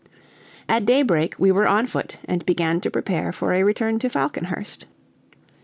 At 0.67 0.87
daybreak 0.87 1.35
we 1.37 1.51
were 1.51 1.67
on 1.67 1.85
foot, 1.85 2.17
and 2.25 2.43
began 2.43 2.81
to 2.81 2.89
prepare 2.89 3.31
for 3.31 3.53
a 3.53 3.61
return 3.61 3.99
to 3.99 4.09
Falconhurst. 4.09 4.87